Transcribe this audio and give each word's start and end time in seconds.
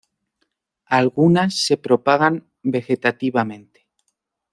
Algunas 0.87 1.53
se 1.53 1.77
propagan 1.77 2.47
vegetativamente. 2.63 3.85